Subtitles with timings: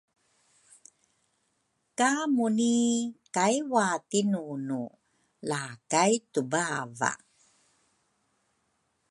[1.97, 2.75] ka Muni
[3.35, 4.81] kai watinunu
[5.49, 7.11] la kai tubava.